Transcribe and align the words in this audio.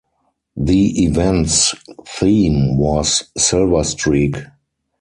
The 0.57 1.03
event's 1.05 1.75
theme 2.17 2.75
was 2.75 3.21
"Silver 3.37 3.83
Streak". 3.83 4.35